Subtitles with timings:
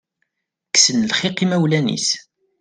[0.67, 2.07] Kksen lxiq imawlan-is.